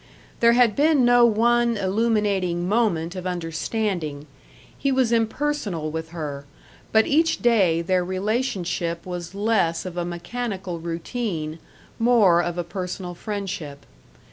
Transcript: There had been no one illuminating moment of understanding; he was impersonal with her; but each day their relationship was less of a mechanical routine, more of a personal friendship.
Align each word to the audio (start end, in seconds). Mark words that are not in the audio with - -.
There 0.39 0.53
had 0.53 0.75
been 0.75 1.05
no 1.05 1.25
one 1.27 1.77
illuminating 1.77 2.67
moment 2.67 3.15
of 3.15 3.27
understanding; 3.27 4.25
he 4.75 4.91
was 4.91 5.11
impersonal 5.11 5.91
with 5.91 6.09
her; 6.09 6.45
but 6.91 7.05
each 7.05 7.43
day 7.43 7.83
their 7.83 8.03
relationship 8.03 9.05
was 9.05 9.35
less 9.35 9.85
of 9.85 9.97
a 9.97 10.03
mechanical 10.03 10.79
routine, 10.79 11.59
more 11.99 12.41
of 12.41 12.57
a 12.57 12.63
personal 12.63 13.13
friendship. 13.13 13.85